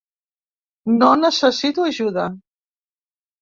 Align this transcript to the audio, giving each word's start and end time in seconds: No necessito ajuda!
No 1.01 1.09
necessito 1.19 1.85
ajuda! 1.91 2.25